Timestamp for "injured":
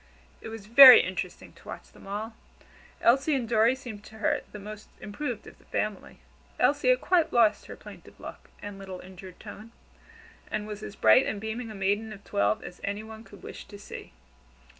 9.01-9.39